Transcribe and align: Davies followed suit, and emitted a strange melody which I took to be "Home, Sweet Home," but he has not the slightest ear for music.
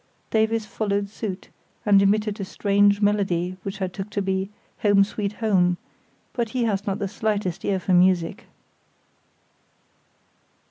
Davies 0.31 0.65
followed 0.65 1.09
suit, 1.09 1.49
and 1.85 2.01
emitted 2.01 2.39
a 2.39 2.43
strange 2.43 3.01
melody 3.03 3.57
which 3.61 3.83
I 3.83 3.87
took 3.87 4.09
to 4.09 4.21
be 4.23 4.49
"Home, 4.79 5.03
Sweet 5.03 5.33
Home," 5.33 5.77
but 6.33 6.49
he 6.49 6.63
has 6.63 6.87
not 6.87 6.97
the 6.97 7.07
slightest 7.07 7.63
ear 7.63 7.79
for 7.79 7.93
music. 7.93 8.45